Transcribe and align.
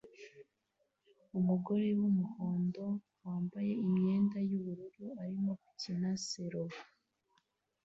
Umugore 1.39 1.87
wumuhondo 1.99 2.85
wambaye 3.23 3.71
imyenda 3.85 4.37
yubururu 4.49 5.05
arimo 5.21 5.51
gukina 5.61 6.09
selo 6.27 6.63